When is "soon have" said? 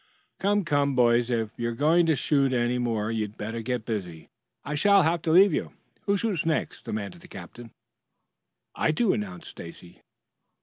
5.03-5.21